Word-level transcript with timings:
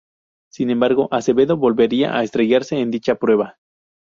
Sin 0.51 0.71
embargo, 0.71 1.07
Acevedo 1.11 1.57
volvería 1.57 2.17
a 2.17 2.23
estrellarse 2.23 2.79
en 2.79 2.89
dicha 2.89 3.13
prueba. 3.19 3.59